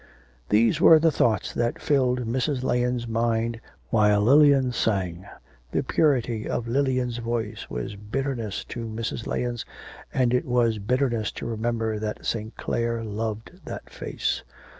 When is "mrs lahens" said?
2.25-3.07, 8.87-9.63